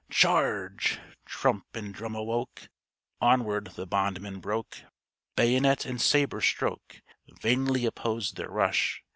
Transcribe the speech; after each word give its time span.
"Charge!" 0.09 0.99
Trump 1.27 1.75
and 1.75 1.93
drum 1.93 2.15
awoke, 2.15 2.69
Onward 3.21 3.67
the 3.75 3.85
bondmen 3.85 4.39
broke; 4.39 4.79
Bayonet 5.35 5.85
and 5.85 6.01
sabre 6.01 6.41
stroke 6.41 7.03
Vainly 7.43 7.85
opposed 7.85 8.35
their 8.35 8.49
rush. 8.49 9.03